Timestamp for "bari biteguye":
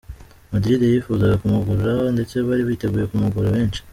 2.47-3.05